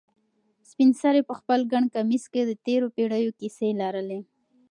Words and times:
سپین 0.69 0.89
سرې 1.01 1.21
په 1.29 1.33
خپل 1.39 1.59
ګڼ 1.71 1.83
کمیس 1.95 2.23
کې 2.33 2.41
د 2.45 2.51
تېرو 2.65 2.87
پېړیو 2.95 3.37
کیسې 3.39 3.67
لرلې. 3.81 4.19